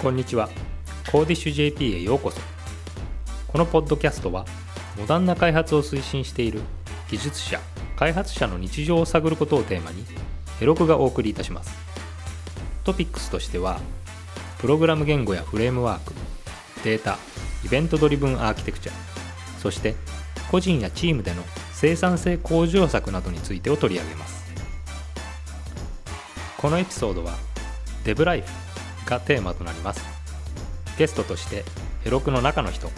[0.00, 0.48] こんにちは。
[1.12, 2.40] コーディッシュ JP へようこそ。
[3.46, 4.46] このポッドキャストは、
[4.96, 6.62] モダンな開発を推進している
[7.10, 7.60] 技術者、
[7.96, 10.06] 開発者の日常を探ることをテーマに、
[10.58, 11.76] ヘロクがお送りいたします。
[12.82, 13.78] トピックスとしては、
[14.56, 16.14] プログラム言語やフレームワーク、
[16.82, 17.18] データ、
[17.62, 18.92] イベントドリブンアーキテクチャ、
[19.58, 19.96] そして
[20.50, 21.42] 個人やチームでの
[21.74, 24.46] 生産性向上策などについてを取り上げます。
[26.56, 27.34] このエピソードは、
[28.04, 28.69] デブライフ
[29.10, 30.02] がテーマとなります
[30.96, 31.64] ゲストとして
[32.04, 32.88] ヘロクの中の人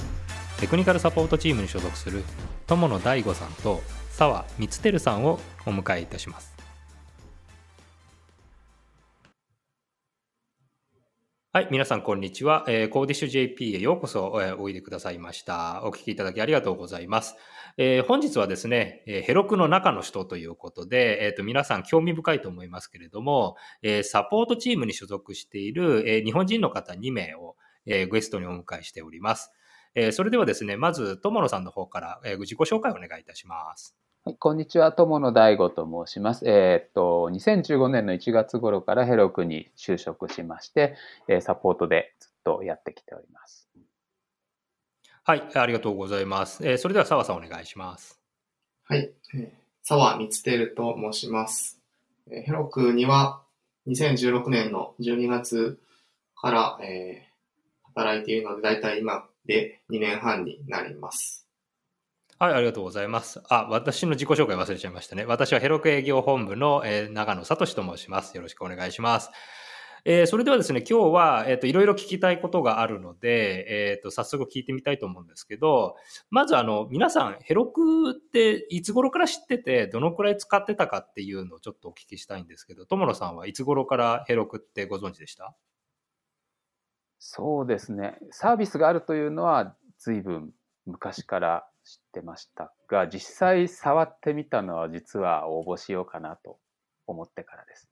[0.60, 2.22] テクニカルサポートチームに所属する
[2.68, 3.80] 友野大吾さんと
[4.10, 6.52] 澤光輝さんをお迎えいたします
[11.54, 12.64] はい、皆さんこんにちは。
[12.66, 15.82] えー、コーディッシュ JP へようこそ、えー、おいでくださいました。
[15.84, 17.36] お聞きいただきありがとうございます。
[17.78, 27.56] えー、本日はですね、えー、ヘロクの中の人ということで、え、ー、と、皆さん興味深いと思いますけれども、えー、サポートチームに所属している、えー、日本人の方2名を、
[27.86, 29.50] えー、ゲストにお迎えしております。
[29.94, 33.96] えー、それではですね、まず、友野さんの方から、えー、自己紹介をお願いいたします。
[34.24, 36.48] はい、こんにちは、友野大吾と申します。
[36.48, 40.94] えー、っと、2015年の1月頃からヘロクに就職しまして、
[41.26, 43.61] えー、サポートでずっとやってきております。
[45.24, 46.66] はい、ありがとうございます。
[46.66, 48.18] えー、それでは澤さんお願いします。
[48.88, 51.80] はい、え澤光輝と申します。
[52.28, 53.40] えー、ヘロクには
[53.86, 55.78] 2016年の12月
[56.34, 61.46] から、えー、働いているので、だいたい今で2年半になります。
[62.40, 63.40] はい、ありがとうございます。
[63.48, 65.24] あ、私の自己紹介忘れちゃいましたね。
[65.24, 68.36] 私はヘロク営業本部の、えー、長野聡と申します。
[68.36, 69.30] よろしくお願いします。
[70.04, 75.94] えー、それではですね、今日は、えっ、ー、と、いろいろ聞きたいことがあるので、えっ、ー、と、早速聞いてみたいと思うんですけど、
[76.28, 85.54] まず、あの、皆さん、ヘロクっていつ頃から知ってて、どのくらい使ってたかっていうのをちょっとお聞きしたいんですけど、友野さんはいつ頃からヘロクってご存知でした？
[87.20, 88.18] そうですね。
[88.32, 90.52] サービスがあるというのは、随分
[90.84, 96.58] 昔から知ってましたが、実際触ってみたのは実は応募しようかなと
[97.06, 97.91] 思ってからです。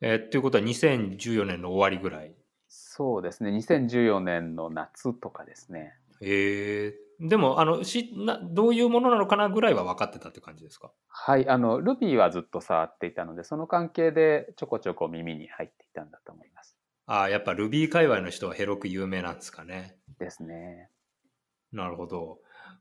[0.00, 2.34] えー、ということは2014年の終わりぐらい
[2.68, 3.50] そうですね。
[3.50, 5.94] 2014年の夏とかですね。
[6.20, 10.92] えー、でも、あの、しな、どういうものなのかなぐらいは分かってたって感じですか？
[11.08, 11.48] はい。
[11.48, 16.76] あの、Ruby はずっと触っていたので、その関係でちょこちょこ耳に入っていたんだと思います。
[17.06, 19.96] ああ、やっぱ Ruby 界隈の人はヘロク有名なんですかね。
[20.18, 20.90] ですね。
[21.72, 22.38] なるほど。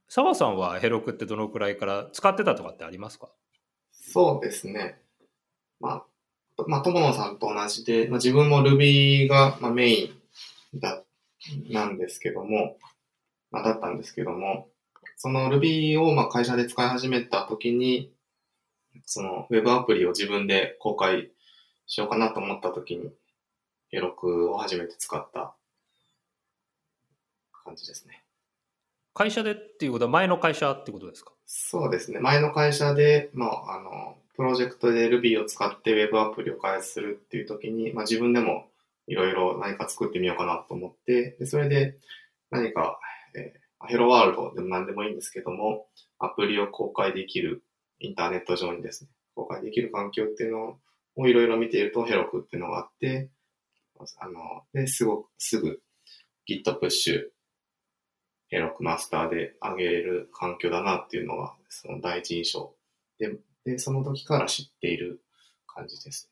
[0.09, 3.29] 澤さんはヘロクってどのくらいから使ってたとかってありますか？
[3.91, 5.01] そうですね。
[5.79, 6.06] まあ、
[6.66, 10.13] まあ、友野さんと同じで、まあ、自分も Ruby が、まあ、メイ
[10.75, 11.03] ンだ、
[11.69, 12.78] なんですけども、
[13.51, 14.69] まあ、だったんですけども、
[15.16, 18.12] その Ruby をまあ会社で使い始めた時に、
[19.06, 21.29] その Web アプリを自分で公開
[21.85, 23.12] しようかなと思った時に、
[23.89, 25.53] ヘロクを初めて使った
[27.63, 28.24] 感じですね。
[29.13, 31.31] 会社でっていうことは前の会社ってことですか？
[31.45, 32.19] そうですね。
[32.19, 38.68] 前の会社で、まあ、あの、プロジェクトで Ruby を使って Web アプリを開発するっていう時に、まあ、自分でも
[39.08, 41.98] いろいろ何か作ってみようかなと思って、でそれで
[42.52, 43.00] 何か、
[43.36, 45.88] えー、ヘロワールドでも何でもいいんですけども、
[46.20, 47.64] アプリを公開できる
[48.00, 50.78] インターネット上にですね、公開できる環境っていうの
[51.16, 53.30] をいろいろ見ているとヘロクっていうのがあって、
[54.19, 55.81] あの、で、すごく、すぐ
[56.48, 57.22] Git プッシュ
[58.50, 62.74] ヘロクマスターで上げれる環境だなっていうのが、その第一印象。
[63.19, 63.36] で、
[63.67, 65.19] で、その時から知っている
[65.67, 66.31] 感じです。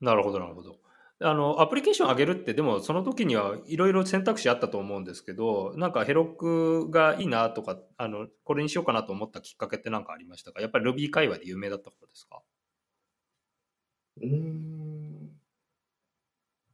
[0.00, 0.78] なるほど、なるほど。
[1.20, 10.62] あの、アプリケーション上げるって、でもその時にはいろいろ選択肢あったと思うんですけど、なんかヘロクがいいなとか、あの、これにしようかなと思ったきっかけって何かありましたか？
[10.62, 12.40] やっぱり Ruby 界隈で有名だったことですか？
[14.22, 15.30] うん。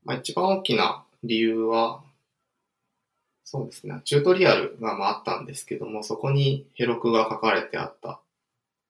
[0.05, 2.05] まあ一番大きな理由は、
[3.45, 4.01] そうですね。
[4.05, 8.21] チュートリアルがまああったんですけども、そこにヘロクが書かれてあったっ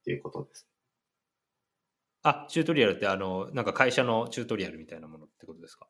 [0.05, 0.67] ていうことです。
[2.29, 5.87] あ、チュートリアルってあの、なんか会社のチュートリアルみたいなものってことですか？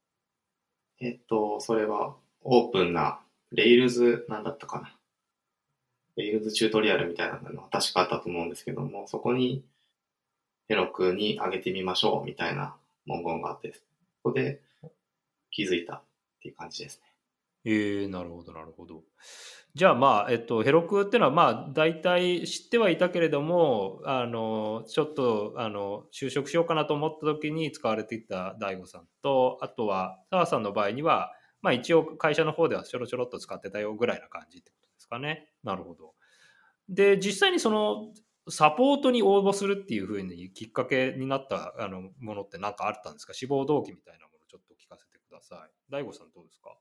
[1.00, 3.20] えっと、それはオープンな、
[3.50, 4.94] レイルズ、なんだったかな。
[6.16, 9.64] レイルズチュートリアルみたいなのが確かあったと思うんですけども、そこに
[10.68, 12.76] ヘロクに上げてみましょうみたいな
[13.06, 13.80] 文言があって、そ
[14.24, 14.60] こで
[15.50, 16.02] 気づいたっ
[16.42, 17.07] ていう感じですね。
[17.64, 19.02] ええ、なるほどなるほど。
[19.74, 35.48] じゃあ、まあ、えっと、ヘロクっていうのは、まあ、大体知ってはいたけれども、あの、ちょっと、あの、就職しようかなと思った時に使われていた DAIGO さんと、あとは、澤さんの場合には、まあ、一応会社の方ではちょろちょろっと使ってたよぐらいな感じってことですかね。
[35.64, 36.14] なるほど。
[36.88, 38.12] で、実際にその、
[38.50, 43.34] サポートに応募するっていうふうにきっかけになったあのものって何かあったんですか？
[43.34, 45.70] 志望動機みたいなものちょっと聞かせてください。
[45.90, 46.74] 大悟さんどうですか？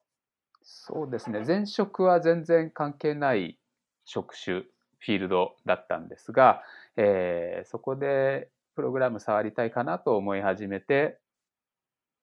[0.69, 1.43] そうですね。
[1.47, 3.57] 前職は全然関係ない
[4.03, 6.61] 職種、フィールドだったんですが、
[6.97, 11.19] えーそこでプログラム触りたいかなと思い始めて、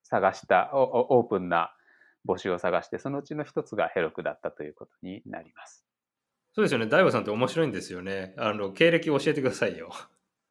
[0.03, 1.75] 探した、おおオープンな
[2.29, 5.87] 募集を探して、そのうちの一つがヘロクだったということになります。
[6.53, 6.87] そうですよね。
[6.87, 8.35] 大悟さんって面白いんですよね。
[8.37, 9.91] あの、経歴教えてくださいよ。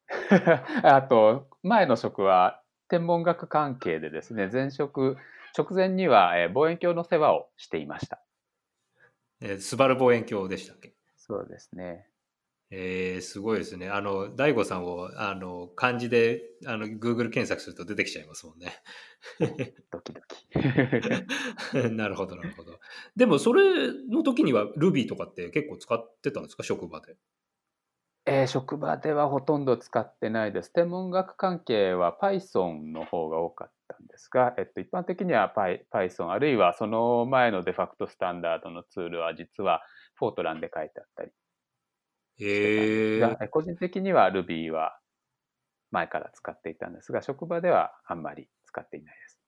[0.82, 5.16] あと、前の職は天文学関係でですね、前職、
[5.56, 8.20] 直前にはえー望遠鏡の世話をしていました。
[9.40, 10.94] えー、スバル望遠鏡でしたっけ？
[11.16, 12.06] そうですね。
[12.70, 13.88] えー、すごいですね。
[13.88, 18.72] あの、大悟さんを、あの、漢字で、あの、Google 検索すると出てきちゃいますもんね。
[19.92, 20.58] ドキドキ。
[21.92, 22.80] なるほど、なるほど。
[23.14, 26.62] でも、それの時には Ruby とかって結構使ってたんですか？
[26.64, 27.16] 職場で。
[28.26, 30.72] えー職場ではほとんど使ってないです。
[30.72, 39.82] 天文学関係は Python の方が多かったんですが、えっと、一般的には Py- Python あるいはその前のデファクトスタンダードのツールは実は
[40.14, 41.30] フォートランで書いてあったり
[42.40, 44.98] えー、が、え個人的には Ruby は
[45.90, 49.38] 前から使っていたんですが、職場ではあんまり使っていないです。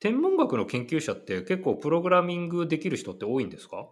[0.00, 3.88] 天文学の研究者って結構プログラミングできる人って多いんですか？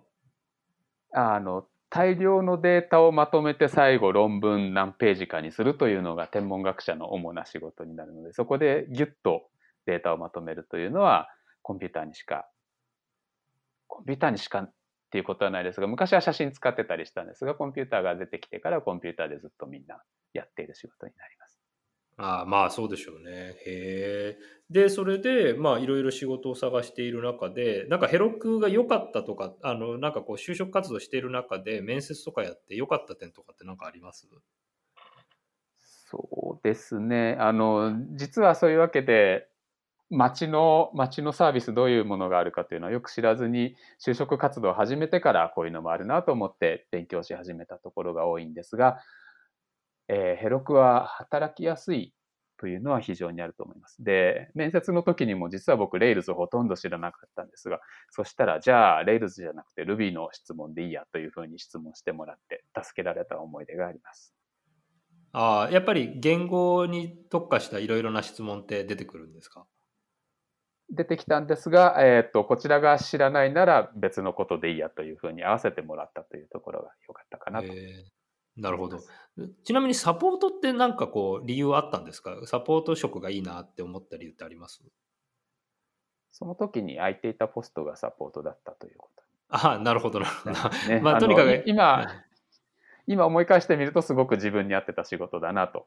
[1.13, 9.43] あの大量のデータをまとめて最後論文何ページかにするというのが天文学者の主な仕事になるのでそこでギュッと
[9.85, 11.29] データをまとめるというのは
[11.61, 12.47] コンピューターにしか
[13.89, 14.73] コンピューターにしかっ
[15.11, 20.01] ていうことはないですが昔は写真使ってたりしたんですがコンピューターが出てきてからコンピューターでずっとみんな
[20.33, 21.42] やっている仕事になります。
[22.19, 23.55] ああまあそうでしょうね。
[23.67, 24.39] へえ。
[24.71, 34.29] で、それで、まあいろいろ仕事を探している中で、なんかヘロクが良かったとか、あの、なんかこう就職活動している中で面接とかやって良かった点とかって何かあります？
[35.81, 37.37] そうですね。
[37.41, 39.49] あの、実はそういうわけで、
[40.11, 48.99] 町の、町のサービスどういうものがあるかというのはよく知らずに、就職活動を始めてからこういうのもあるなと思って勉強し始めたところが多いんですが、
[50.09, 52.13] えーヘロクは働きやすい
[52.59, 54.03] というのは非常にあると思います。
[54.05, 64.35] で、面接の時にも実は僕、レイルズほとんど知らなかったんですが、そしたら、じゃあ、レイルズじゃなくて Ruby の質問でいいやというふうに質問してもらって、助けられた思い出があります。
[65.33, 69.67] ああ、やっぱり言語に特化したいろいろな質問って出てくるんですか？
[70.91, 77.69] 出てきたんですが、えー、とこちらが知らないなら別のことでいいやというふうに合わせてもらったというところが良かったかなと。
[77.69, 78.05] へえ
[78.57, 79.01] なるほど。
[79.65, 82.37] ちなみにサポートってなんかこう理由あったんですか？
[82.47, 84.83] サポート職がいいなって思った理由ってあります？
[86.33, 90.55] その時に空いていたポストがサポートだったということああ、なるほどなるほど。
[90.89, 91.01] ね。
[91.05, 92.07] まあのとにかく今、
[93.07, 95.87] 今思い返してみるとすごく自分に合ってた仕事だなと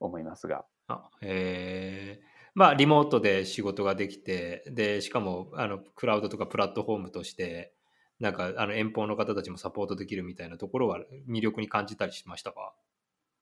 [0.00, 0.64] 思いますが。
[0.88, 2.22] あへえ
[2.54, 7.75] まあリモートで仕事ができてでしかもあのクラウドとかプラットフォームとして
[8.20, 12.72] なんかあの遠方の方たちもサポートできるみたいなところは魅力に感じたりしましたか？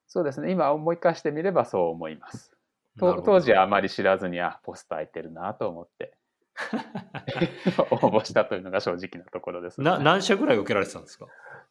[0.06, 0.50] そうですね。
[0.50, 2.50] 今思い返してみればそう思います。
[2.98, 6.16] 当時はあまり知らずに、あ、ポスト空いてるなと思って
[7.90, 11.26] 応募したというのが正直なところです、な何社ぐらい受けられてたんですか？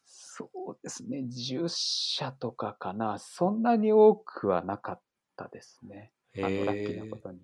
[0.05, 1.19] そうですね。
[1.19, 3.19] 10社とかかな。
[3.19, 5.01] そんなに多くはなかっ
[5.37, 6.11] たですね。
[6.37, 7.39] あのラッキーなことに。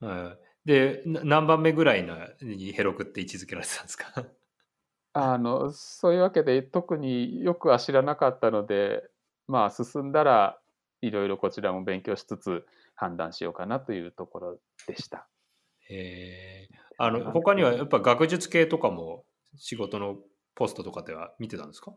[0.00, 4.24] はい、でな何番目ぐらいのにヘロクって位置づけられてたんですか？
[5.16, 9.08] あの、そういうわけで特によくは知らなかったので、
[9.46, 10.60] まあ進んだら
[11.02, 12.66] いろいろこちらも勉強しつつ
[12.96, 15.28] 判断しようかなというところでした。
[15.88, 16.68] へえ。
[16.98, 19.24] あの他にはやっぱ学術系とかも
[19.56, 20.18] 仕事の
[20.54, 21.94] ポストとかでは見てたんですか？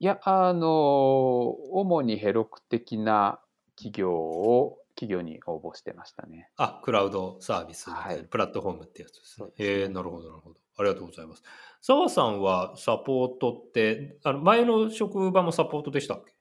[0.00, 3.40] いや、あの、主にヘロク的な
[3.74, 6.50] 企業を、企業に応募してましたね。
[6.56, 10.56] あ、クラウドサービスはいプラットフォームってやつですねすねへえなるほど、なるほど。
[10.76, 11.42] ありがとうございます。
[11.80, 16.32] 澤さんはサポートって、あの前の職場もサポートでしたっけ？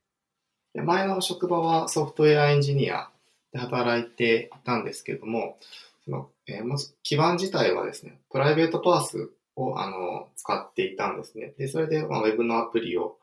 [0.74, 3.10] で前の職場はソフトウェアエンジニア
[3.52, 5.58] で働いていたんですけれども、
[6.06, 11.54] そのえーまず基盤自体はですね、プライベートパースをあの使っていたんですね。
[11.58, 13.18] で、それで、まあ、ウェブのアプリを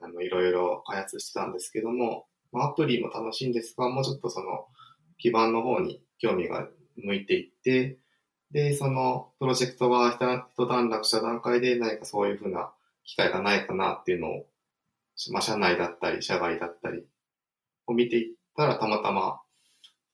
[0.00, 4.68] あのいろいろ開発してたんですけども、まあ、アプリも楽しいんですが、もうちょっとその
[5.18, 7.98] 基盤の方に興味が向いていって、
[8.50, 12.72] で、そのプロジェクトが一段落した段階で何かそういうふうな
[13.04, 14.46] 機会がないかなっていうのを
[15.30, 17.04] まあ、社内だったり、社外だったり
[17.86, 19.40] を見ていったら、たまたま、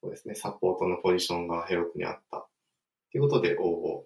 [0.02, 2.46] そうですね、サポートのポジションがヘロクにあった。
[3.12, 4.04] ということで応募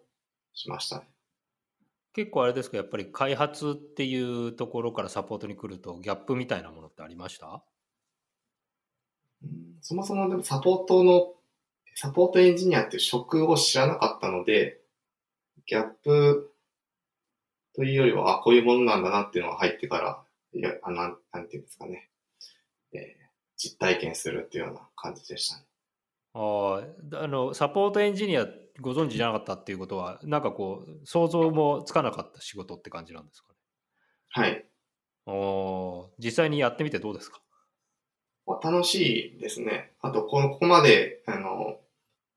[0.54, 1.08] しましたね。
[2.12, 7.64] 結構あれですか、やっぱり開発っていうところからサポートに来るとギャップみたいなものってありました？
[9.82, 11.34] そもそもでもサポートの、
[11.94, 14.80] サポートエンジニアっていう職を知らなかったので、
[15.66, 16.52] ギャップ
[17.74, 20.22] というよりは、あ、こういうものなんだなっていうのが入ってから、
[20.54, 22.10] いや、あなん、なんていうんですかね、
[22.92, 23.00] えー、
[23.56, 25.64] 実体験するっていうような感じでしたね。
[26.34, 26.82] あ
[27.14, 28.46] あの、サポートエンジニア
[28.80, 33.58] ご存知じゃなかったっていうことは、なんかこう、想像もつかなかった仕事って感じなんですかね。
[34.30, 34.66] はい。
[35.26, 37.40] お実際にやってみてどうですか？
[38.46, 39.92] 楽しいですね。
[40.00, 41.78] あと、ここまで、あの、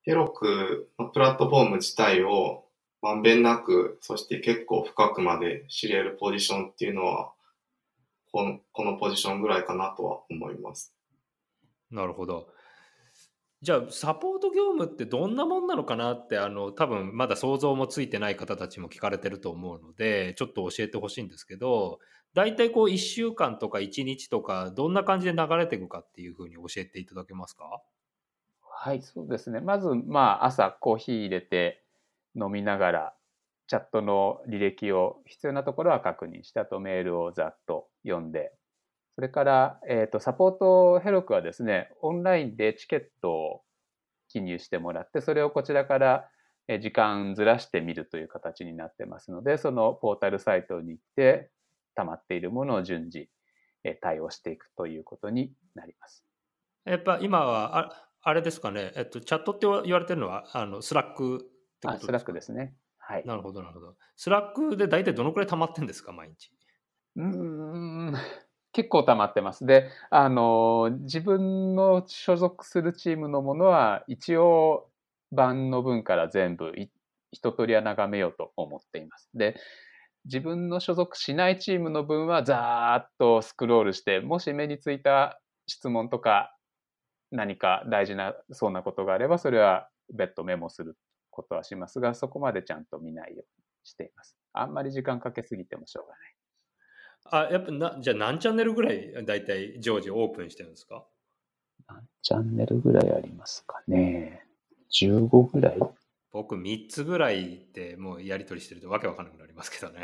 [0.04, 2.66] ヘロクのプラットフォーム自体を
[3.02, 7.34] まんべんなく、そして結構深くまで知れるポジションっていうのは、
[8.32, 10.94] このこのポジションぐらいかなとは思います。
[11.90, 12.50] なるほど。
[13.62, 22.00] じゃあ、サポート業務ってどんなもんなのかなって、あの、多分まだ想像もついてない方たちも聞かれてると思うので、ちょっと教えてほしいんですけど、
[22.36, 27.82] 大体こう1週間とか1日とか、どんな感じで流れていくかっていうふうに教えていただけますか？
[28.60, 29.62] はい、そうですね。
[29.62, 31.84] まず、まあ、朝コーヒー入れて
[32.36, 33.14] 飲みながら、
[33.68, 38.52] チャットの履歴を必要なところは確認して、あとメールをざっと読んで、
[39.16, 43.62] それから、えっ、ー、と、サポートヘロクはですね、オンラインでチケットを
[44.28, 46.30] 記入してもらって、それをこちらから
[46.82, 51.50] 時間ずらしてみるという形になってますので、そのポータルサイトに行って、
[51.96, 53.30] 溜まっているものを順次
[54.02, 56.26] 対応していくということになります。
[56.86, 61.40] やっぱ今はああれですかね、えっと、チャットって言われてるのはあのスラックっ
[61.80, 62.08] てことですか？
[62.08, 62.76] スラックですね。
[62.98, 63.26] はい。
[63.26, 63.96] なるほど、なるほど。
[64.16, 66.52] スラックで大体どのくらい溜まってんですか、毎日？
[67.18, 68.14] うん、
[68.74, 69.66] 結構溜まってます。
[69.66, 74.90] で、あの、自分の所属するチームのものは、一応、
[75.32, 76.74] 版の分から全部
[77.32, 79.30] 一通りは眺めようと思っています。
[79.34, 79.56] で、
[80.26, 86.56] 自分の所属しないチームの分はざーっとスクロールして、もし目についた質問とか
[87.32, 90.98] 何か大事なそうなことがあれば、それは別途メモする
[91.30, 93.46] ことはしますが、そこまでちゃんと見ないように
[93.84, 94.38] しています。
[94.54, 97.50] あんまり時間かけすぎてもしょうがない。
[97.50, 101.06] あ、やっぱな、じゃあ何チャンネルぐらいだいたい常時オープンしてるんですか？
[101.88, 104.44] 何チャンネルぐらいありますかね。
[104.92, 105.80] 15ぐらい
[106.36, 110.04] 僕3つぐらいでもうやり取りしてるとわけわかんなくなりますけどね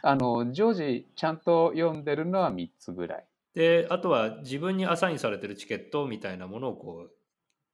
[0.00, 3.26] あの常時ちゃんと読んでるのは3つぐらい。
[3.52, 7.10] であとは自分にアサインされてるチケットみたいなものをこう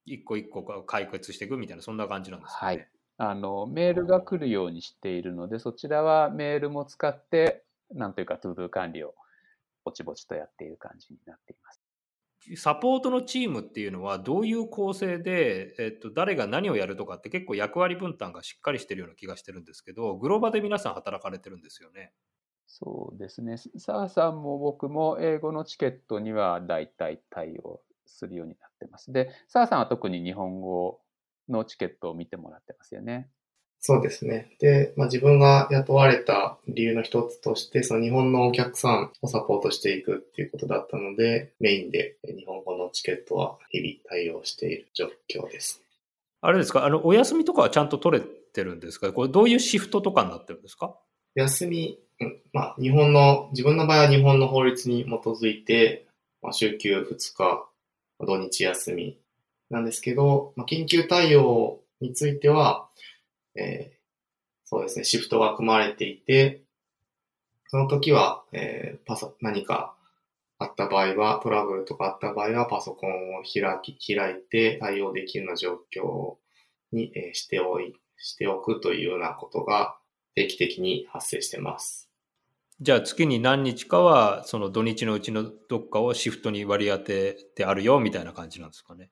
[0.05, 2.77] 一個一個解決していくみたいなそんな感じなんですかね。
[2.77, 2.87] はい、
[3.17, 9.13] あのメールが来るようにしているのでそちらはメールも使ってなんというか ToDo 管理を
[9.83, 11.84] ぼちぼちとやっている感じになっています。
[12.55, 22.13] サポートのチームっていうのはどういう構成で、えっと、誰が何をやるとかって結構役割分担がしっかりしてるような気がしてるんですけど、グローバで皆さん働かれてるんですよね。
[22.67, 23.57] そうですね。
[23.77, 29.11] 澤さんも僕も英語のチケットには大体対応するようになってます。
[29.11, 31.01] で、澤さんは特に日本語
[31.49, 33.29] のチケットを見てもらってますよね。
[33.87, 34.49] そうですね。
[34.59, 45.83] で、まあ、自分が雇われた理由の一つとして、その日本のお客さんをサポートしていくっていうことだったので、メインで日本語のチケットは日々対応している状況です。
[46.41, 49.13] あれですか、あの、お休みとかはちゃんと取れてるんですか？
[49.13, 50.95] これどういうシフトとかになってるんですか？
[51.35, 51.99] 休み、
[52.53, 56.07] まあ、日本の、自分の場合は日本の法律に基づいて、
[56.41, 57.67] まあ、週休2日、
[58.19, 59.19] 土日休み
[59.69, 62.87] なんですけど、まあ、緊急対応については、
[63.55, 63.95] えー、
[64.65, 66.63] そうですね、シフトが組まれていて、
[67.67, 69.95] その時は、えー、パソ、何か
[70.57, 76.35] あった場合は、トラブルとかあった場合は、パソコンを開き、開いて対応できるような状況
[76.91, 79.97] に、えー、しておい、しておくというようなことが
[80.35, 82.09] 定期的に発生してます。
[82.81, 89.09] じゃあ月に何日かは、その土日のうちのどっかをシフトに割り当ててあるよ、みたいな感じなんですかね。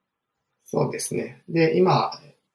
[0.64, 1.42] そうですね。
[1.48, 2.10] で、今、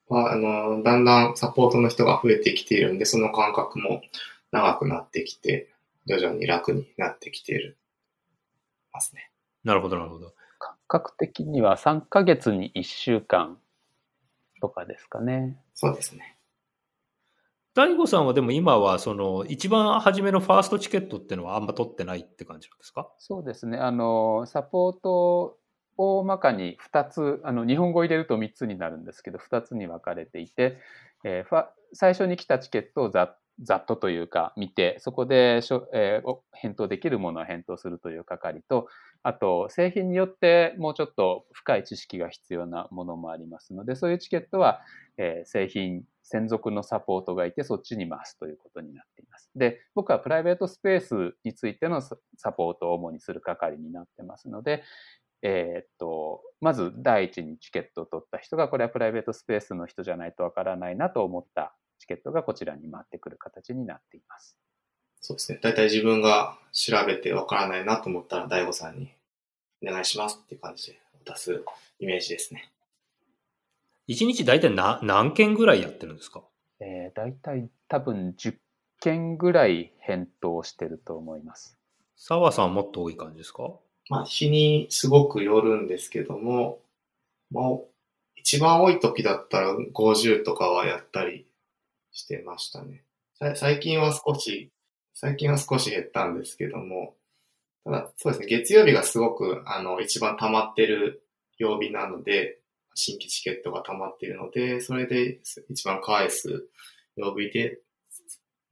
[0.10, 4.02] は、あの、だんだんサポートの人が増えてきているんで、その間隔も
[4.52, 5.70] 長くなってきて、
[6.08, 7.78] 徐々に楽になってきている、
[8.92, 9.32] ますね。
[9.64, 10.34] なるほど、なるほど。
[10.58, 13.58] 感覚的には3ヶ月に1週間
[14.62, 15.58] とかですかね。
[15.76, 16.36] そうですね。
[17.76, 23.08] 大悟さんはでも今はその一番初めのファーストチケットっていうのはあんま取ってないって感じなんですか？
[23.20, 23.78] そうですね。
[23.78, 25.59] あの、サポート
[26.02, 30.78] 大まかに2つあの日本語を入れると3つになるんですけど2つに分かれていて、
[31.26, 38.88] えー、最初に来たチケットをざざっとというか見てそこでしょ、えー、返答できるものを返答するという係と
[39.24, 44.80] あと製品によってもうちょっと深い知識が必要なものもありますのでそういうチケットは、
[45.18, 49.50] えー、製品専属のサポートがいてそっちに回すということになっています。
[49.56, 52.18] で僕はプライベートスペースについてのサ
[52.56, 54.84] ポートを主にする係になってますので
[55.42, 64.58] えーっと、まず第一にチケットを取った人が、これはプライベートスペースの人じゃないとわからないなと思ったチケットがこちらに回ってくる形になっています。
[65.22, 65.60] そうですね。
[65.62, 69.12] 大体自分が調べてわからないなと思ったら、大悟さんに
[69.86, 71.64] お願いしますっていう感じで出す
[72.00, 72.72] イメージですね。
[74.08, 76.42] 一日大体な何件ぐらいやってるんですか？
[76.80, 78.56] えー、大体多分10
[79.02, 81.78] 件ぐらい返答してると思います。
[82.16, 83.74] 澤さんはもっと多い感じですか？
[84.10, 86.80] まあ、日にすごくよるんですけども、
[87.52, 87.66] まあ、
[88.36, 91.46] 一番多い時だったら50とかはやったり
[92.12, 93.04] してましたね。
[93.56, 94.72] 最近は少し、
[95.14, 97.16] 最近は少し減ったんですけども、
[97.86, 101.24] ただ、そうですね、月曜日がすごく、あの、一番溜まってる
[101.58, 102.60] 曜日なので、
[102.96, 105.40] 新規チケットが溜まっているので、それで
[105.70, 106.68] 一番返す
[107.16, 107.80] 曜日で、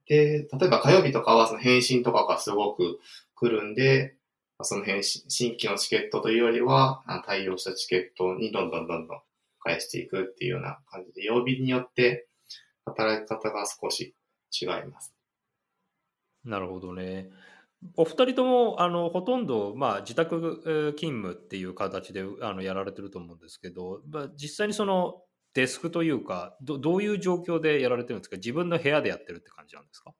[0.06, 2.98] で、例えば火曜日とかはその返信とかがすごく
[3.34, 4.14] 来るんで、
[4.62, 9.20] その返信、新規のチケットというよりは、対応したチケットにどんどんどんどん
[9.60, 12.26] 返していくっていうような感じで、曜日によって
[12.84, 14.14] 働き方が少し
[14.60, 15.14] 違います。
[16.44, 17.30] なるほどね。
[17.96, 25.22] お二人ともあのほとんど、まあ、自宅えー勤務っていう形であのやられてると思うんですけど、まあ、実際にその
[25.54, 28.36] デスクというかど、どういう状況でやられてるんですか？
[28.36, 30.12] 自分の部屋でやってるって感じなんですか？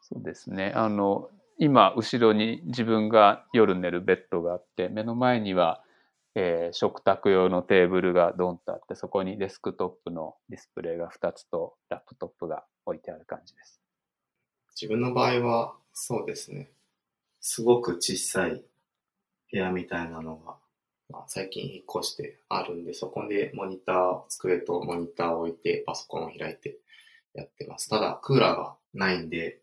[0.00, 0.72] そうですね。
[0.74, 5.82] あの、今、後ろに自分が夜寝るベッドがあって、目の前には、
[6.34, 13.80] えー食卓用のテーブルがドンとあって、そこにデスクトップのディスプレイが2つとラップトップが置いてある感じです。
[14.80, 16.72] 自分の場合は、そうですね。
[17.40, 18.64] すごく小さい
[19.52, 20.56] 部屋みたいなのが、
[21.08, 26.78] まあ、最近引っ越してあるんで、そこでモニター、机とモニターを置いて、パソコンを開いて
[27.34, 27.88] やってます。
[27.88, 29.60] ただ、クーラーがないんで、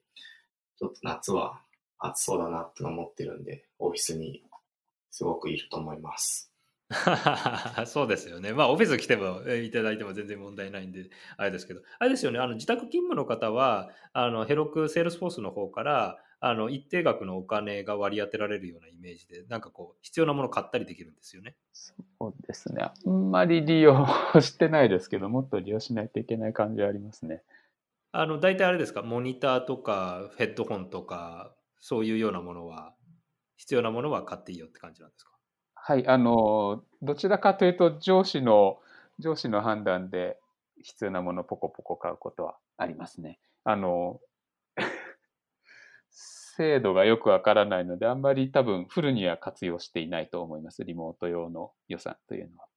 [0.78, 1.62] ちょっと夏は
[2.02, 4.44] 暑そうだなって思ってるんで、オフィスに
[5.12, 6.52] すごくいると思います。
[7.86, 8.54] そうですよね。
[8.54, 21.56] まあ、オフィス来てもえーいただいても全然問題ないんで、あれですけど、あれですよね、あの自宅勤務の方は、あのヘロクセールスフォースの方から、あの一定額のお金が割り当てられるようなイメージで、なんかこう、必要なものを買ったりできるんですよね。
[21.72, 22.84] そうですね。
[22.84, 24.08] あんまり利用
[24.42, 27.44] してないですけど、もっと利用しないといけない感じはありますね。
[28.12, 32.96] あの大体あれですか、モニターとかヘッドホンとか、そういうようなものは、
[33.58, 35.38] 必要なものは買っていいよって感じなんですか？
[35.76, 38.80] はい、あの、どちらかというと、上司の、
[39.20, 40.40] 上司の判断で
[40.82, 43.40] 必要なものをポコポコ買うことはありますね。
[43.64, 44.20] あの、
[46.12, 50.84] 精度がよくわからないので、あんまり多分フルには活用していないと思います。
[50.86, 52.68] リモート用の予算というのは。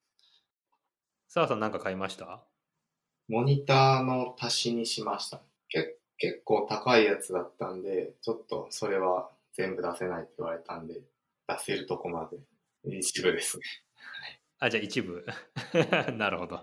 [1.28, 2.46] 澤さん、なんか買いました？
[3.28, 5.42] モニターの足しにしました。
[5.68, 10.94] け結構高いやつだったんで、ちょっとそれは全部出せないって言われたんで、
[11.48, 12.28] 出せるとこま
[12.84, 13.64] で一部ですね。
[14.58, 15.24] あ、じゃあ一部。
[16.16, 16.60] なるほど。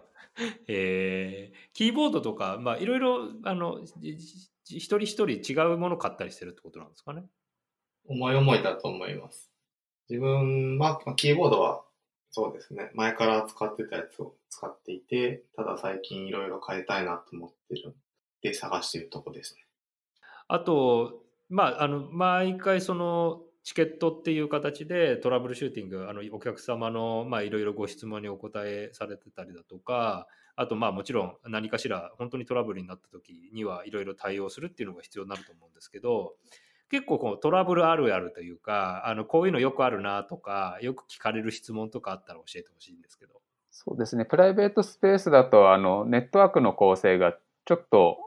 [0.68, 7.26] えー、キーボードとか、まあ、いろいろ、あの、一人一人違うもの買ったりしてるってことなんですかね？
[8.06, 9.52] 思い思いだと思います。
[10.10, 11.86] 自分は、まあキーボードは
[12.32, 12.90] そうですね。
[12.94, 17.96] 前から使ってたやつを使っていて、ただ最近いろいろ変えたいなと思ってるん
[18.42, 19.66] で探しているとこですね。
[20.48, 36.34] あと、まあ、あの、毎回その、チケットっていう形でトラブルシューティング、あの、お客様の、まあ、いろいろご質問にお答えされてたりだとか、あと、まあ、もちろん何かしら本当にトラブルになった時にはいろいろ対応するっていうのが必要になると思うんですけど、
[36.90, 43.42] 結構こうトラブルあるあるというか、あの、こういうのよくあるなとか、よく聞かれる質問とかあったら教えてほしいんですけど。
[43.70, 44.26] そうですね。
[44.26, 48.18] プライベートスペースだと、あの、ネットワークの構成がちょっと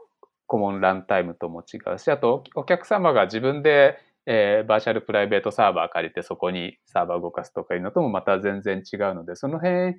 [0.47, 9.97] コモンランタイムとも違うし、あと、お客様が自分で、えーバーチャルプライベートサーバー借りてそこにサーバー動かすとかいうのともまた全然違うので、その辺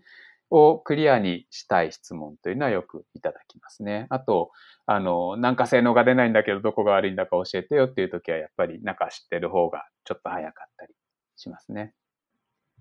[0.50, 4.06] をクリアにしたい質問というのはよくいただきますね。
[4.10, 4.50] あと、
[4.86, 10.94] あの、なんか性能が出ないんだけどどこが悪いんだか教えてよっていう時はやっぱり中知ってる方がちょっと早かったり
[11.36, 11.94] しますね。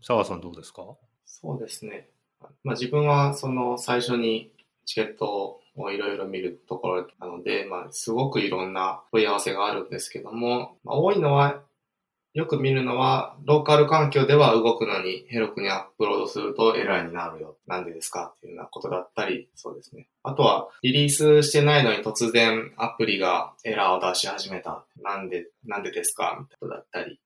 [0.02, 0.84] 澤さんどうですか？
[1.26, 2.10] そうですね。
[2.64, 4.52] まあ、自分はその最初に
[4.86, 11.62] チケットをいろいろ見るところなので、まあ、すごくいろんな問い合わせがあるんですけども、まあ、多いのは、
[12.34, 17.56] よく見るのは、ローカル環境では動くのにヘロクにアップロードするとエラーになるよ。
[17.66, 20.10] なんでですかっていうようなことだったり、そうですね。
[20.22, 24.84] あとは、リリースしてないのに突然アプリがエラーを出し始めた。
[25.02, 27.20] なんで、なんでですかみたいなことだったり。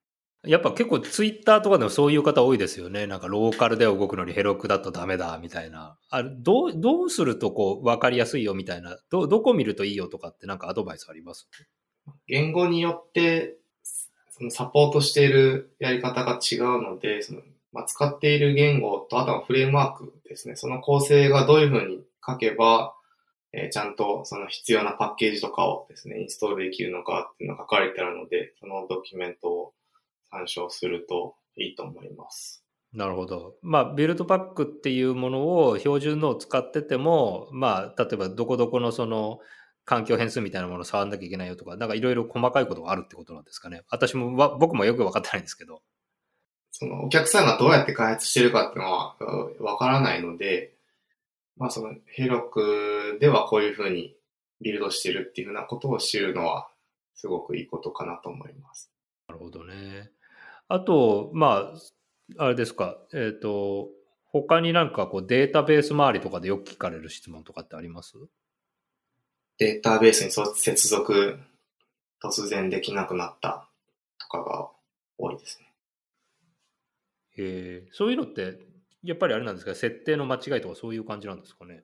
[0.44, 3.08] やっぱ結構ツイッターとかでもそういう方多いですよね。
[3.08, 5.98] なんかローカルで動くのにヘロクだとダメだみたいな。
[6.10, 8.98] あれどう、どうするとこう分かりやすいよみたいな。
[9.10, 11.50] ど、どこ見るといいよとかってなんかアドバイスあります？
[12.28, 13.58] 言語によって
[14.32, 20.56] そのサポートしているやり方が違うので、そのまあ、使っている言語と、あとはフレームワークですね。
[20.56, 22.96] その構成がどういうふうに書けば、
[23.54, 29.74] えー、ちゃんとその必要なパッケージとかをですね、インストールできるのかっていうのが書かれてあるので、そのドキュメントを
[30.32, 32.64] 参照するといいと思います。
[32.94, 33.56] なるほど。
[33.62, 39.40] まあ、ビルドパックっていうものを標準のを使ってても、まあ、例えばどこどこのその
[39.86, 43.84] 環境変数みたいなものを触んなきゃいけないよとか、なんかいろいろ細かいことがあるってことなんですかね。
[43.90, 45.82] 私も、僕もよく分かってないんですけど。
[46.72, 49.16] そのお客さんがどうやって開発してるかっていうのは
[49.60, 50.74] わからないので、
[51.58, 54.16] まあそのヘロクではこういうふうに
[54.62, 56.70] ビルドしてるっていうふうなことを知るのは
[57.16, 58.92] すごくいいことかなと思います。
[59.28, 60.12] なるほどね。
[60.70, 61.74] あと、ま
[62.38, 63.90] あ、あれですか、えっ、ー、と、
[64.28, 68.14] 他になんかこうデータベース周りとかでよく聞かれる質問とかってあります？
[69.58, 71.40] データベースに接続
[72.24, 73.68] 突然できなくなった
[74.20, 74.70] とかが
[75.18, 75.74] 多いですね。
[77.40, 78.60] えー、そういうのって、
[79.04, 81.84] やっぱりあれなんですか、設定の間違いとかそういう感じなんですかね？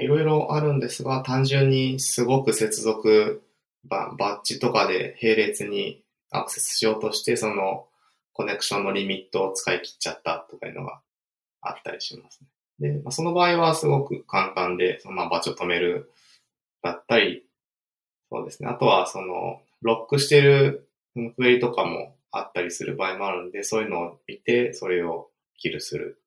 [0.00, 3.42] いろいろあるんですが、単純にすごく接続
[3.84, 6.02] ババッジとかで並列に
[6.38, 7.86] アクセスしようとして、その
[8.32, 11.00] コネクションのリミットを使い切っちゃったとかいうのが
[11.60, 12.48] あったりしますね。
[12.78, 16.12] で、まあ、その場合はすごく簡単で、そのまあバッジを止める
[16.82, 17.44] だったり、
[18.30, 18.68] そうですね。
[18.68, 20.88] あとはそのロックしてる
[21.36, 26.20] クエリとかもあったりする場合もあるんで、そういうのを見て、それをキルする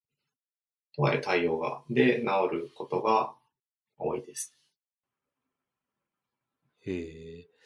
[0.96, 3.34] という対応が、で、治ることが
[3.98, 4.56] 多いです。
[6.86, 7.59] へえ。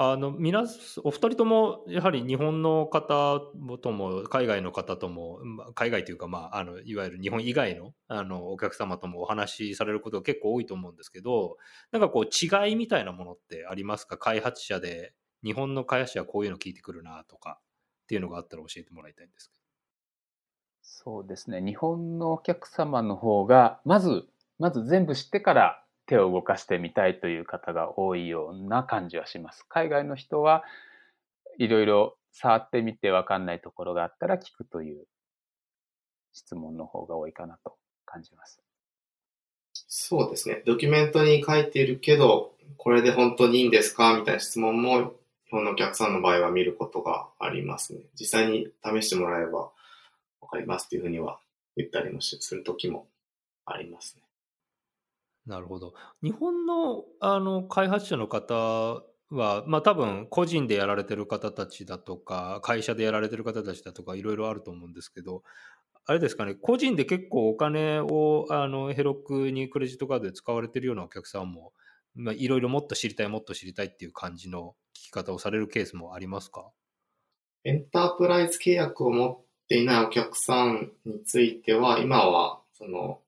[0.00, 0.62] あの、皆、
[1.02, 3.40] お二人とも、やはり日本の方
[3.82, 5.40] とも、海外の方とも、
[5.74, 11.56] 海外というか、まあ、あの、いわゆる日本以外の、あの、お客様ともお話しされることが結構多いと思うんですけど、
[11.90, 14.16] なんかこう、違いみたいなものってありますか？
[14.18, 17.58] 開発者で、日本の開発者はこういうの聞いてくるなとか、
[18.04, 19.58] っていうのがあったら教えてもらいたいんですけど。
[20.82, 21.60] そうですね。
[21.60, 29.64] 日本のお客様の方が、まず、まず全部知ってから手を動かしてみたいという方が多いような感じはします。
[29.68, 30.64] 海外の人は
[31.58, 35.06] いろいろ触ってみて分かんないところがあったら聞くという
[36.32, 38.60] 質問の方が多いかなと感じます。
[39.72, 40.62] そうですね。
[40.66, 45.14] ドキュメントに書いているけど、これで本当にいいんですかみたいな質問も
[45.46, 48.00] 日本のお客さんの場合は見ることがありますね。
[48.18, 49.70] 実際に試してもらえば
[50.40, 51.38] わかりますっていうふうには
[51.76, 53.06] 言ったりもするときも
[53.64, 54.27] ありますね。
[55.48, 55.94] なるほど。
[56.22, 58.54] 日本のあの開発者の方
[59.30, 65.42] は、まあ多分個人でやられてる方たちだとか、会社でやられてる方たちだとか、いろいろあると思うんですけど、
[66.06, 71.72] あれですかね、個人で結構お金をあのヘロクにクレジットカードで使われてるようなお客さんも
[72.14, 76.70] まあ、いろいろもっと知りたい、もっと知りたいっていう感じの聞き方をされるケースもありますか？
[77.64, 83.20] エンタープライズ契約を持っていないお客さんについては、今は、その、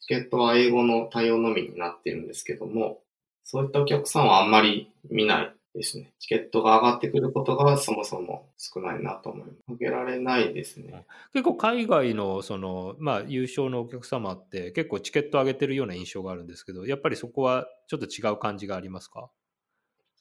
[0.00, 3.00] チケットは英語の対応のみになっているんですけども、
[3.44, 6.12] そういったお客さんはあんまり見ないですね。
[6.18, 9.58] チケットが上がってくることがそもそも少ないなと思います。
[9.68, 11.04] 上げられないですね。
[11.32, 19.30] 結構海外のその、まあ、優勝のお客様って結構チケット上げてるような印象があるんですけど、やっぱりそこはちょっと違う感じがありますか？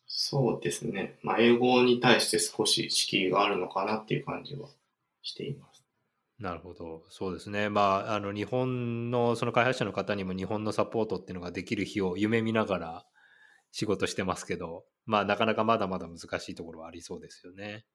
[0.08, 1.18] そうですね。
[1.24, 4.68] まあ、英語に対して少し敷居があるのかなっていう感じは
[5.24, 5.75] しています。
[6.40, 7.06] なるほど。
[7.10, 7.70] そうですね。
[7.70, 13.06] まあ、あの、日本の、その開発者の方にも日本のサポートっていうのができる日を夢見ながら
[13.72, 17.86] 仕事してますけど、まあなかなかまだまだ難しいところはありそうですよね。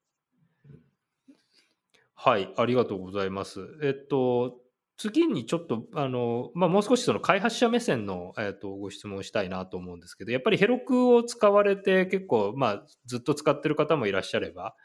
[2.15, 3.61] はい、ありがとうございます。
[3.83, 4.59] えっと、
[4.97, 14.75] 次にちょっと、あの、まあ、もう少しその開発者目線の、えっと、ご質問をしたいなと思うんですけど、やっぱりヘロクを使われて結構、まあ、ずっと使ってる方もいらっしゃれば、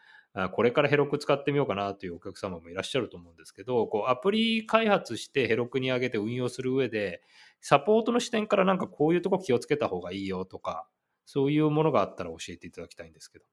[0.53, 7.22] これからヘロク使ってみようかなというお客様もいらっしゃると思うんですけど、こうアプリ開発してヘロクに上げて運用する上で、
[7.61, 10.87] サポートの視点からなんかこういうとこ気をつけた方がいいよとか、
[11.25, 13.44] そういうものがあったら教えていただきたいんですけど。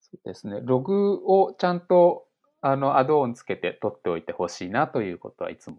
[0.00, 0.60] そうですね。
[0.62, 2.26] ログをちゃんと
[2.60, 5.78] あのアドオンつけて取っておいてほしいなということはいつも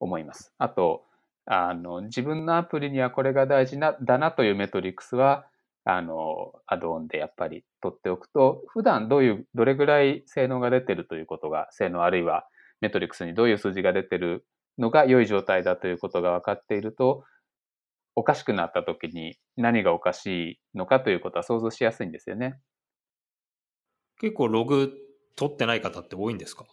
[0.00, 0.54] 思います。
[0.56, 1.04] あと、
[1.44, 5.46] あの自分のアプリにはこれが大事なだなというメトリックスは
[5.88, 12.44] あのアドオンでやっぱり取っておくと普段どういうどれぐらい性能が出てるということが性能あるいは
[12.80, 14.44] メトリックスにどういう数字が出てる
[14.78, 17.22] のが良い状態だということが分かっていると
[18.16, 22.58] おかしくなった時に何がおかしいのかということは想像しやすいんですよね。
[24.20, 24.92] 結構ログ
[25.36, 26.64] 取ってない方って多いんですか？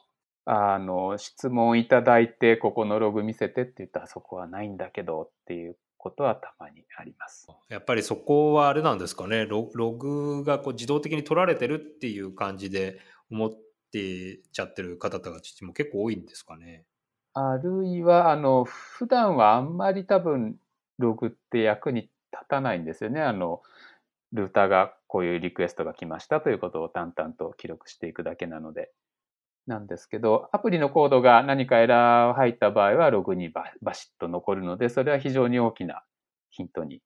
[0.46, 7.48] あの質問いただいてここのログ見せてって言ったらそこはないんだけどっていうことはたまにあります。
[7.70, 13.00] やっぱりそこはあれなんですかねロログがこう自動的に取られてるっていう感じで
[13.32, 13.62] 思っっ
[13.94, 16.84] てちゃってる方たちも結構多いんですかね。
[17.36, 20.58] あるいは、あの、普段はあんまり多分、
[20.98, 22.12] ログって役に立
[22.50, 23.22] たないんですよね。
[23.22, 23.62] あの、
[24.32, 28.92] ルーターがこういうリクエストが来ましたということを淡々と記録していくだけなので。
[29.66, 36.04] なんですけど、アプリのコードが何かエラーを入った場合はログにバシッと残るので、それは非常に大きな
[36.50, 37.02] ヒントに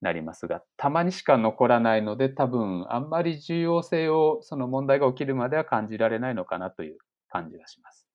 [0.00, 8.06] なりますが、たまにしか残らないので、多分あんまり重要性をその問題が起きるまでは感じられないのかなという感じがします。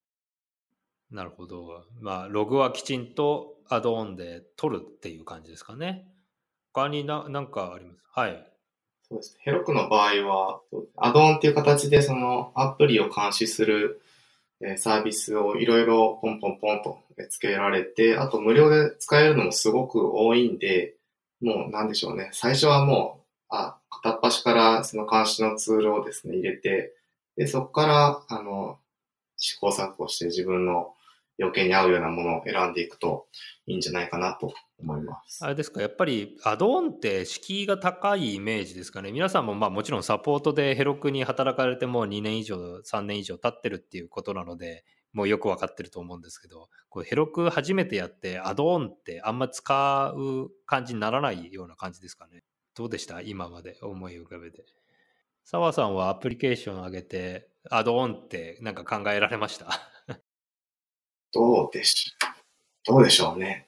[1.10, 1.84] なるほど。
[2.00, 6.12] まあ、ログはきちんとアドオンで取るっていう感じですかね。
[6.74, 8.02] 他にな何かあります？
[8.12, 8.57] はい。
[9.10, 10.60] そうですねヘロクの場合は、
[10.96, 14.02] アドオンっていう形でそのアプリを監視する
[14.76, 16.98] サービスをいろいろポンポンポンと
[17.30, 20.94] 付けられて、あと無料で使えるのもすごく多いんで、
[21.40, 22.30] もうなんでしょうね。
[22.32, 26.92] 最初はもう、あ、片っ端からその監視のツールをですね、入れて、
[27.36, 28.78] で、そこから、あの、
[29.36, 30.92] 試行錯誤して自分の
[31.40, 33.26] 余計に合うようなものを選んでいくと
[33.66, 35.44] いいんじゃないかなと思います。
[35.44, 39.12] あれですか、やっぱりアドオンって敷居が高いイメージですかね。
[39.12, 52.42] 皆さんもまあもちろんサポートでヘロクに働かれても2年以上、3年以上経ってるっていうことなので、もうよくわかってると思うんですけど、こうヘロク初めてやってアドオンってあんま使う感じにならないような感じですかね。
[52.74, 53.20] どうでした？
[53.22, 54.64] 今まで思い浮かべて。
[55.44, 59.68] 澤さんはアプリケーション上げてアドオンってなんか考えられました？
[61.32, 62.94] どうでしょう。
[62.94, 63.66] どうでしょうね。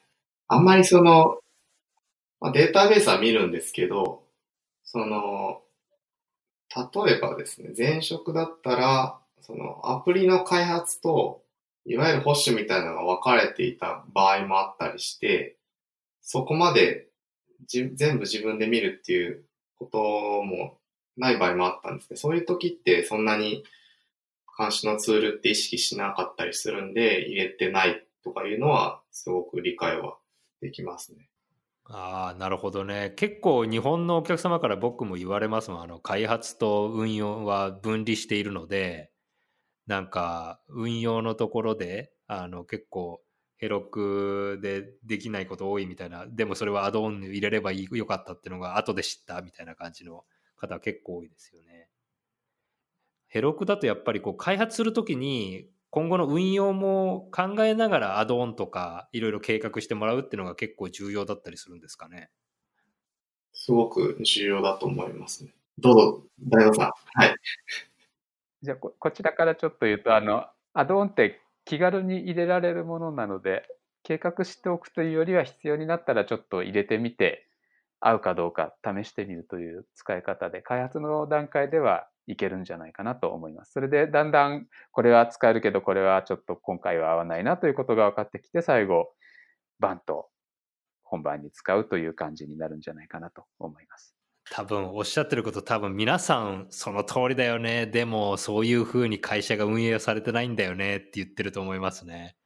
[0.49, 1.39] あんまりその、
[2.41, 4.23] まあ、データベースは見るんですけど、
[4.85, 5.61] その、
[7.05, 11.43] 例えばですね、前職だったら、そのアプリの開発と、
[11.85, 15.57] いわゆる保守みたいなのが分かれていた場合もあったりして、
[16.23, 17.09] そこまで
[17.67, 19.45] 全部自分で見るっていう
[19.79, 19.99] こと
[20.43, 20.79] も
[21.17, 22.17] ない場合もあったんですね。
[22.17, 23.65] そういう時ってそんなに
[24.61, 30.19] 監視のツールって意識しなかったりするんで、入れてないとかいうのは、すごく理解は
[30.61, 31.31] できますね。
[31.85, 33.15] ああ、なるほどね。
[33.17, 35.83] 結構日本のお客様から僕も言われますもん。
[35.83, 39.11] あの、開発と運用は分離しているので、
[39.87, 43.23] なんか、運用のところで、あの、結構、
[43.57, 50.25] ヘロクでできないこと多いみたいな、でもそれはアドオン入れればいいよかったっていうのが後で知ったみたいな感じの
[50.57, 51.70] 方は結構多いですよね。
[53.31, 62.29] ヘロクだとやっぱりこう開発するときに今後の運用も考えながらアドオンとかいろいろ計画してもらうっていうのが結構重要だったりするんですかね？
[63.53, 65.53] すごく重要だと思いますね。
[65.79, 66.93] どうぞ、大悟さん。
[67.15, 67.37] はい。
[68.63, 73.65] じゃあこ、こちらからちょっと言うと、あの、アドオンって気軽に入れられるものなので、
[74.03, 77.47] 計画しておくというよりは必要になったらちょっと入れてみて、
[78.01, 83.73] 合うかどうか試してみるという使い方で、開発の段階ではいけるんじゃないかなと思います。
[83.73, 89.13] それでだんだんこれは使えるけどこれはちょっと今回は合わないなということが分かってきて最後
[89.79, 90.29] バンと
[91.03, 94.15] 本番に使うという感じになるんじゃないかなと思います。
[94.53, 102.37] 多分おっしゃってること多分皆さんその通りだよねでもそういうふうに会社が運営されてないんだよねって言ってると思いますね。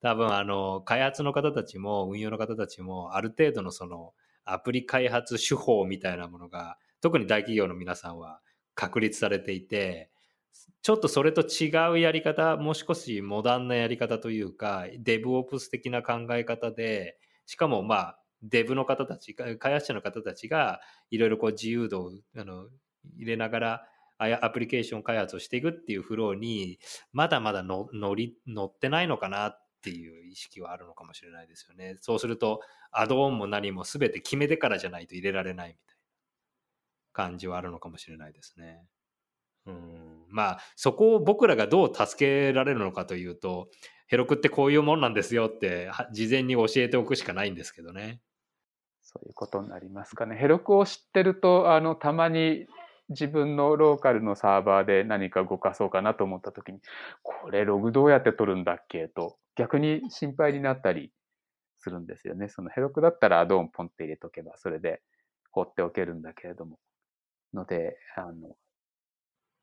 [0.00, 4.12] 多分あの開発の方たちも運用の方たちもある程度のその
[4.44, 8.40] アプリ開発手法みたいなものが特に大企業の皆さんは
[8.74, 10.10] 確立されていて、
[10.82, 22.68] ちょっとそれと違うやり方、もう少しモダンなやり方というか、デブオプス的な考え方で、しかもまあ、デブの方たち、開発者の方たちがいろいろこう自由度をあの
[23.16, 26.78] 入れながら、アプリケーション開発をしていくっていうフローに、
[27.12, 31.96] まだまだ乗り乗ってないのかなっていう意識はあるのかもしれないですよね。
[32.00, 32.60] そうすると、
[32.92, 35.93] アドオンも何も全て決めてからじゃないと入れられないみたいな。
[37.14, 38.84] 感じはあるのかもしれないですね。
[39.66, 43.68] うん、まあそこを僕らがどう助けられるのかというと
[44.06, 48.20] ヘロクってこういうもんなんですよって事前に教えておくしかないんですけどね。
[49.00, 50.36] そういうことになりますかね。
[50.36, 52.66] ヘロクを知ってるとあのたまに
[53.08, 56.80] 自分のローカルのサーバーで何か動かそうかなと思った時に
[57.22, 61.12] これログどうやって取るんだっけと逆に心配になったり
[61.78, 62.48] するんですよね。
[62.48, 65.02] そのヘロクだったらアドオンポンって入れとけばそれで
[65.50, 66.78] 放っておけるんだけれども
[67.54, 68.56] ので、あの、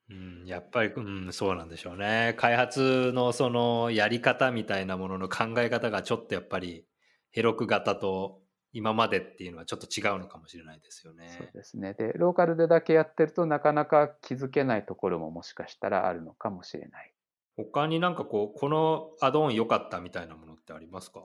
[0.10, 2.34] うん、やっぱり、うん、そうなんでしょうね。
[2.38, 6.86] 開発のそのやり方みたいなものの考え方がちょっとやっぱり
[7.32, 8.42] ヘロク型と
[8.74, 11.36] 今までっていうのはちょっと違うのかもしれないですよね。
[11.38, 11.94] そうですね。
[11.94, 17.14] で、ローカルでだけやってるとなかなか気づけないところももしかしたらあるのかもしれない。
[17.58, 21.20] 他になんかこう、このアドオン良かったみたいなものってありますか？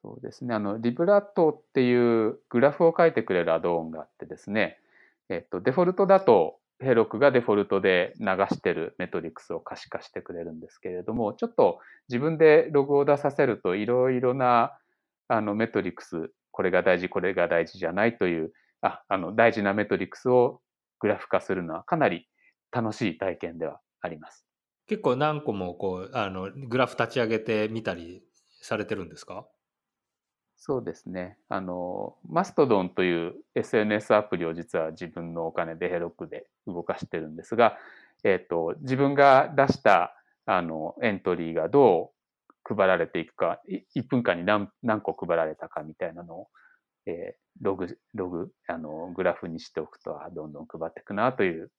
[0.00, 0.54] そうですね。
[0.54, 4.78] あの、リブラットっていうグラフを書いてくれるアドオンがあってですね、
[5.28, 14.78] えっと、デフォルトだとヘロクがデフォルトで流してるメトリックスを可視化してくれるんですけれども、ちょっと自分でログを出させるといろいろな
[15.28, 20.60] あのメトリックス、これが大事、これが大事じゃないという、ああの大事なメトリックスを
[21.00, 22.28] グラフ化するのはかなり
[22.70, 24.46] 楽しい体験ではあります。
[24.86, 28.22] 結構何個もこうあのグラフ立ち上げてみたり
[28.62, 29.46] されてるんですか？
[30.60, 31.38] そうですね。
[31.48, 37.78] あの、マストドンという SNS アプリを実は自分のお金でヘロクで動かしてるんですが、
[38.24, 40.16] えっ、ー、と、自分が出した
[40.46, 42.12] あのエントリーがど
[42.68, 43.60] う配られていくか、
[43.94, 46.48] 1分間に何何個配られたかみたいなのを、
[47.06, 51.70] えー、ログ、ログ、あの、グラフにしておくと、どんどん配っていくなという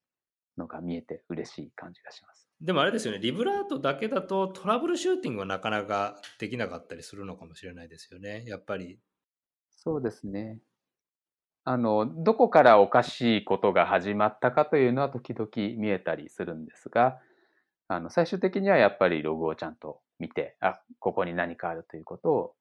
[0.57, 2.48] のが見えて嬉しい感じがします。
[2.61, 8.99] でもあれですよね、リブラートだけだとトラブルシューティングはなかなかできなかったりするのかもしれないですよね、やっぱり。
[9.71, 10.59] そうですね。
[11.63, 17.19] あの、どこからおかしいことが始まったかというのは時々見えたりするんですが、
[17.87, 22.55] あの、最終的にはやっぱりログをちゃんと見て、あ、ここに何かあるということを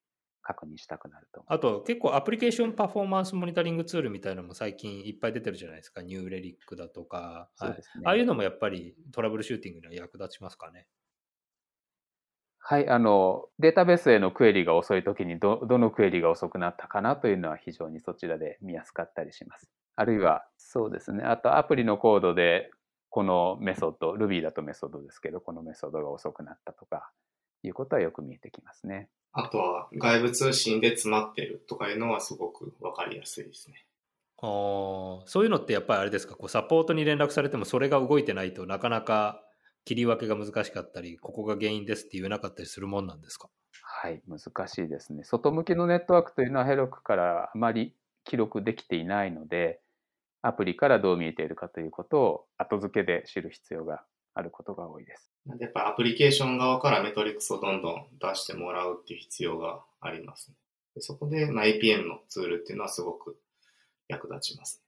[0.48, 1.44] 確認したくなると。
[1.46, 6.00] あと結構アプリケーションパフォーマンスモニタリングツールみたいなのも最近いっぱい出てるじゃないですか。
[6.00, 7.50] ニューレリックだとか。
[7.56, 10.86] そうですね、ああいうのもやっぱりトラブルシューティングには役立ちますかね。
[12.60, 19.70] はい、あの、データベースへのクエリが遅い時にど、どのクエリが遅くなったかなというのは非常にそちらで見やすかったりします。
[19.96, 21.24] あるいは、そうですね。
[21.24, 22.70] あと、アプリのコードで、
[23.10, 27.10] このメソッド、Ruby だとメソッドですけど、このメソッドが遅くなったとか、
[27.62, 29.08] いうことはよく見えてきますね。
[29.32, 33.84] あとは外部通信で詰まってるとかいうのはすごくわかりやすいですね。
[34.40, 34.42] あ
[35.26, 36.34] そういうのってやっぱりあれですか？
[36.36, 39.42] こうサポートに連絡されてもそれが動いてないとなかなか
[39.84, 43.48] 切り分けが難しかったりここが原因ですって言えなかったりするもんなんですか？
[43.82, 47.94] はい難しいですね外向きのネットワークというのはヘロクからあまり
[48.24, 49.80] 記録できていないので
[50.42, 54.02] アプリからどう見えているかということを後付けで知る必要が
[54.34, 55.27] あることが多いです。
[55.58, 60.56] やっぱアプリケーション側からメトリックスをどんどん出してもらうっていう必要があります、ね、
[60.94, 63.38] でそこで、まあ、APM のツールっていうのはすごく
[64.08, 64.82] 役立ちます、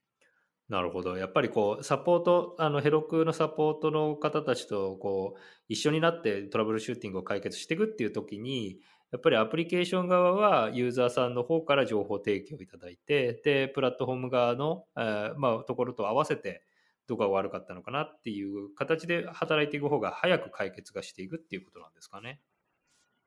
[0.71, 1.17] なるほど。
[1.17, 8.79] やっぱりこう、サポート、あの、ヘロクのサポートの方たちと、こう、一緒になってトラブルシューティングを解決していくっていう時に、
[9.11, 16.63] やっぱりアプリケーション側はユーザーさんの方から情報提供いただいて、で、プラットフォーム側の、えー、まあ、ところと合わせて、
[17.07, 22.41] どこが悪かったのかなっていう形で働いていく方が早く解決がしていくっていうことなんですかね。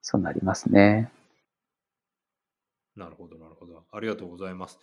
[0.02, 1.10] そうなりますね。
[2.96, 3.84] なるほど、なるほど。
[3.90, 4.78] ありがとうございます。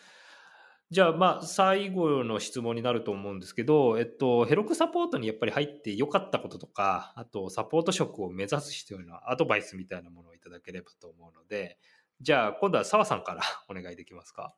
[0.89, 11.77] じゃあ、まあ、最後の質問になると思うんですけど、えっと、ヘロクサポートにやっぱり入ってよかったこととか、あと、サポート職を目指す人へのアドバイスみたいなものをいただければと思うので、
[12.19, 14.53] じゃあ、今度は澤さんからお願いできますか。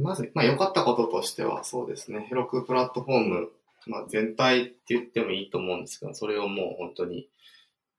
[0.00, 3.52] まず、まあ、良かったこととしては、そうですね、ヘロクプラットフォーム、
[3.86, 7.28] まあ、全体って言ってもいいと思うんですけど、それをもう本当に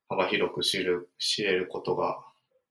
[0.09, 2.19] 幅広く知る、知れることが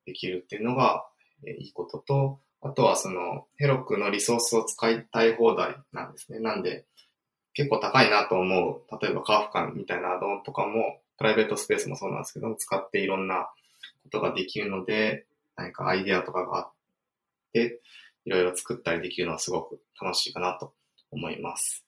[0.07, 1.07] できるっていうのが、
[1.47, 6.39] えいいことと、あとはその、ヘロクのリソースを使いたい放題なんですね。
[6.39, 6.85] なんで、
[7.53, 13.49] 結構高いなと思う、例えばカーフカンみたいなアドオンとかも、プライベートスペースもそうなんですけど、使っていろんな
[14.03, 16.73] ことができるので、何かアイデアとかがあっ
[17.53, 17.81] て、
[18.25, 20.73] いろいろ作ったりできるのはすごく楽しいかなと
[21.11, 21.85] 思います。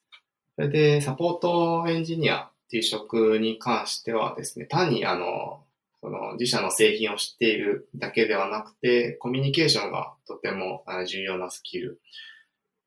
[0.55, 5.63] それで、サポートエンジニアっていう職に関してはですね、単にあの、
[6.01, 11.99] その自社の製品を知っているだけではなくて、コミュニケーションがとても重要なスキル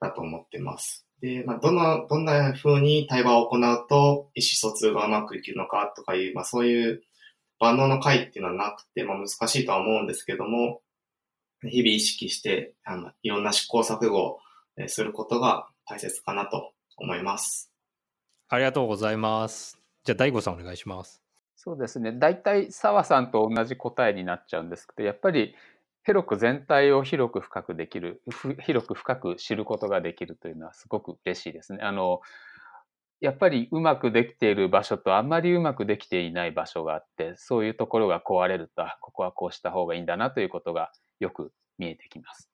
[0.00, 1.06] だと思ってます。
[1.20, 7.02] で、まあ、どの、どんな風に対話を行うと意思疎通がうまくいけるのかとかいう、まあ、そういう
[7.58, 10.80] 万能の回っていうのはなくて、まあ、難しいとは思うんですけども、
[11.62, 14.40] 日々意識して、あの、いろんな試行錯誤を
[14.88, 17.70] することが大切かなと思います。
[18.48, 19.80] ありがとうございます。
[20.04, 21.22] じゃあ、大悟さんお願いします。
[21.56, 22.12] そうですね。
[22.12, 25.54] 大体、澤さんと同じ答えになっちゃうんですけど、やっぱり、
[26.04, 28.22] 広く全体を広く深くできる、
[28.60, 31.82] 広く深く知ることができるというのはすごく嬉しいですね。
[31.82, 32.20] あの、
[33.20, 40.90] やっぱりうまくできている場所とあんまりうまくできていない場所があって、そういうところが壊れると、ここはこうした方がいいんだなということが
[41.20, 42.50] よく見えてきます。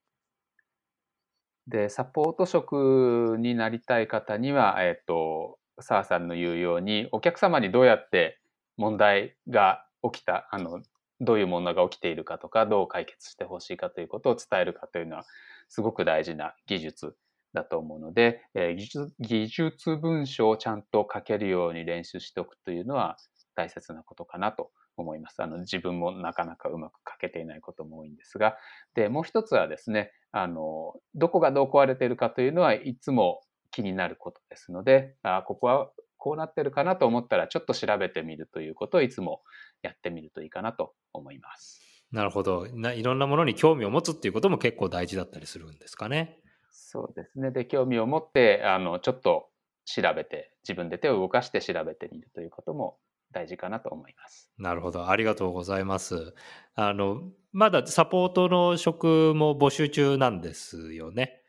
[1.66, 8.40] で、サポート職になりたい方には、えっ、と、澤さんの言うように、お客様にどうやって
[8.76, 10.82] 問題が起きた、あの、
[11.20, 15.24] どういう問題が起きているかとか、どう解決してほしいかということを伝えるかというのは、
[15.68, 17.16] すごく大事な技術
[17.52, 23.16] だと思うので、えー、技術文章をちゃんと書けるように練習しておくというのは
[23.56, 24.70] 大切なことかなと
[25.02, 25.42] 思います。
[25.42, 28.56] あの自分もなかなかうまく書けていないことも多いんですが、
[28.94, 33.40] で、もう一つはですね、あの、どこがどう壊れているかというのはいつも
[33.70, 39.42] 気になることですので、あここはこうなってるかなと思ったら、ちょっと調べてみるということをいつも
[39.82, 41.82] やってみるといいかなと思います。
[42.12, 46.40] なるほどないろんなものに興味を持つっていうことも結構大事だったりするんですかね。
[46.70, 47.50] そうですね。
[47.50, 49.48] で、興味を持って、あの、ちょっと
[49.84, 52.98] 調べて、自分で手を動かして調べてみるということも
[53.32, 54.50] 大事かなと思います。
[54.58, 55.08] なるほど。
[55.08, 56.34] ありがとうございます。
[56.74, 57.22] あの、
[57.52, 61.42] まだサポートの職も募集中なんですよね。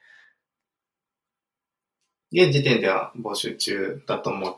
[2.32, 4.52] 現時点では募集中だと思い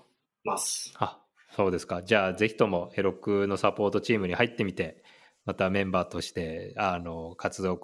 [0.43, 0.93] ます。
[0.97, 1.19] あ、
[1.55, 2.01] そうですか。
[2.01, 5.03] じゃあ、ぜひともヘロクのサポートチームに入ってみて、
[5.45, 7.79] またメンバーとしてあの活動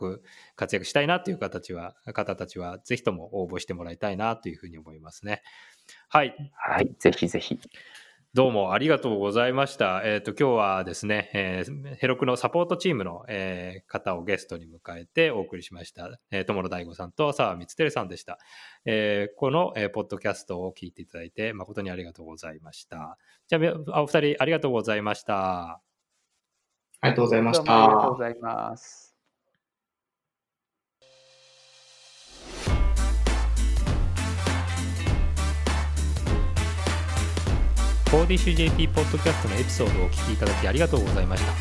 [0.55, 5.41] 活躍したいなという形は方たちはぜひとも応募してもらいたいなというふうに思いますね。
[6.09, 6.35] はい。
[6.53, 7.59] はい、ぜひぜひ。
[8.35, 10.01] どうもありがとうございました。
[10.03, 16.19] えっ、ー、と、今日はですね、えー、ヘロクのサポートチームの、えー、方をゲストに迎えてお送りしました。
[16.31, 18.37] えー、友野大吾さんと澤光照さんでした。
[18.83, 23.17] えー、この、えー、ポッドキャストを聞いていただいて誠にありがとうございました。
[23.47, 23.59] じゃ
[23.93, 25.79] あ、お二人ありがとうございました。
[25.79, 25.81] あ
[27.03, 27.85] りがとうございました。
[27.85, 29.04] ありがとうございます。
[38.11, 41.51] コーディッシュ JP ポッドキャストのエピソードをお聞きいただきありがとうございました。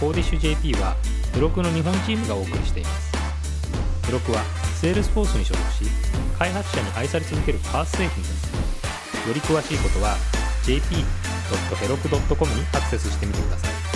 [0.00, 0.96] Codeish JP は、
[1.34, 3.12] Heroku の日本チームがお送りしています。
[4.06, 4.42] ブロクは、
[4.80, 5.84] セールスフォースに所属し、
[6.38, 8.52] 開発者に愛され続ける PaaS 製品です。
[9.28, 10.16] より詳しいことは、
[10.64, 13.91] jp.heroku.com にアクセスしてみてください。